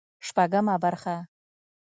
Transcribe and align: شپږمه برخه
شپږمه 0.27 0.75
برخه 0.83 1.15